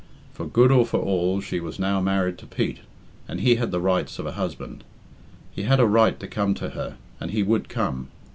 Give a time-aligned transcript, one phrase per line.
[0.33, 2.79] For good or for all she was now married to Pete,
[3.27, 4.83] and he had the rights of a husband.
[5.51, 8.07] He had a right to come to her, and he would come.